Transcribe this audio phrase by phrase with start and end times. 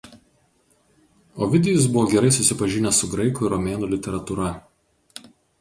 [1.47, 4.49] Ovidijus buvo gerai susipažinęs su graikų ir romėnų literatūra.